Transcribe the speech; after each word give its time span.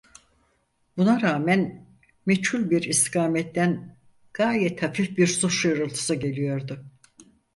Buna 0.97 1.21
rağmen 1.21 1.85
meçhul 2.25 2.69
bir 2.69 2.83
istikametten 2.83 3.95
gayet 4.33 4.83
hafif 4.83 5.17
bir 5.17 5.27
su 5.27 5.49
şırıltısı 5.49 6.15
geliyordu. 6.15 6.85